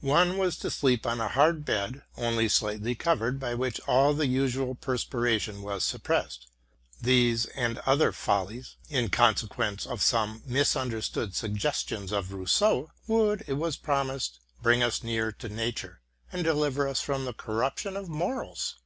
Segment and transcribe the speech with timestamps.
[0.00, 4.26] One was to sleep on a hard bed, only slightly covered, by which all the
[4.26, 6.48] usual perspiration was suppressed.
[7.00, 13.52] These and other follies, in consequence of some misunderstood suggestions of Rous seau, would, it
[13.54, 16.00] was promised, bring us nearer to nature,
[16.32, 18.80] and deliver us from the corruption of morals.